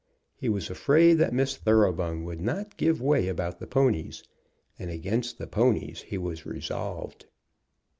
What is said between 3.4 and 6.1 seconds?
the ponies; and against the ponies